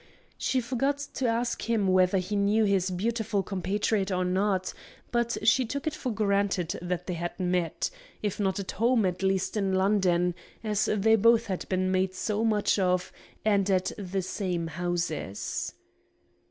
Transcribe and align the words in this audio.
She 0.39 0.61
forgot 0.61 0.97
to 1.13 1.27
ask 1.27 1.69
him 1.69 1.87
whether 1.87 2.17
he 2.17 2.35
knew 2.35 2.63
his 2.63 2.89
beautiful 2.89 3.43
compatriot 3.43 4.09
or 4.11 4.25
not; 4.25 4.73
but 5.11 5.37
she 5.43 5.63
took 5.63 5.85
it 5.85 5.93
for 5.93 6.11
granted 6.11 6.79
that 6.81 7.05
they 7.05 7.13
had 7.13 7.39
met, 7.39 7.91
if 8.23 8.39
not 8.39 8.59
at 8.59 8.71
home, 8.71 9.05
at 9.05 9.21
least 9.21 9.55
in 9.55 9.73
London, 9.75 10.33
as 10.63 10.85
they 10.91 11.11
had 11.11 11.21
both 11.21 11.69
been 11.69 11.91
made 11.91 12.15
so 12.15 12.43
much 12.43 12.79
of, 12.79 13.13
and 13.45 13.69
at 13.69 13.91
the 13.95 14.23
same 14.23 14.65
houses. 14.65 15.71